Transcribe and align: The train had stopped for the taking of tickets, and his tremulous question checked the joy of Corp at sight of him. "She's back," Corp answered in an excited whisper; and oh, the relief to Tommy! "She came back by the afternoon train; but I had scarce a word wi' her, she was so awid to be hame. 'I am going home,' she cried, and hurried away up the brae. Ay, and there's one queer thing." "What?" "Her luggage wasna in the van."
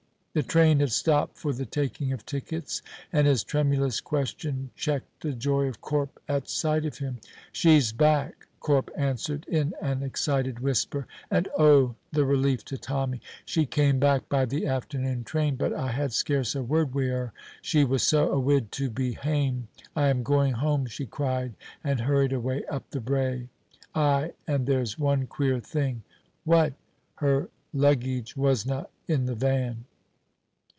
The 0.33 0.43
train 0.43 0.79
had 0.79 0.93
stopped 0.93 1.37
for 1.37 1.51
the 1.51 1.65
taking 1.65 2.13
of 2.13 2.25
tickets, 2.25 2.81
and 3.11 3.27
his 3.27 3.43
tremulous 3.43 3.99
question 3.99 4.69
checked 4.77 5.23
the 5.23 5.33
joy 5.33 5.65
of 5.67 5.81
Corp 5.81 6.21
at 6.25 6.47
sight 6.47 6.85
of 6.85 6.99
him. 6.99 7.17
"She's 7.51 7.91
back," 7.91 8.47
Corp 8.61 8.89
answered 8.95 9.45
in 9.49 9.73
an 9.81 10.01
excited 10.03 10.61
whisper; 10.61 11.05
and 11.29 11.49
oh, 11.59 11.95
the 12.13 12.23
relief 12.23 12.63
to 12.71 12.77
Tommy! 12.77 13.19
"She 13.43 13.65
came 13.65 13.99
back 13.99 14.29
by 14.29 14.45
the 14.45 14.65
afternoon 14.65 15.25
train; 15.25 15.57
but 15.57 15.73
I 15.73 15.91
had 15.91 16.13
scarce 16.13 16.55
a 16.55 16.63
word 16.63 16.95
wi' 16.95 17.07
her, 17.07 17.33
she 17.61 17.83
was 17.83 18.01
so 18.03 18.29
awid 18.31 18.71
to 18.71 18.89
be 18.89 19.11
hame. 19.15 19.67
'I 19.97 20.07
am 20.07 20.23
going 20.23 20.53
home,' 20.53 20.85
she 20.85 21.05
cried, 21.07 21.55
and 21.83 21.99
hurried 21.99 22.31
away 22.31 22.63
up 22.67 22.89
the 22.91 23.01
brae. 23.01 23.49
Ay, 23.93 24.31
and 24.47 24.65
there's 24.65 24.97
one 24.97 25.27
queer 25.27 25.59
thing." 25.59 26.03
"What?" 26.45 26.71
"Her 27.15 27.49
luggage 27.73 28.37
wasna 28.37 28.87
in 29.09 29.25
the 29.25 29.35
van." 29.35 29.83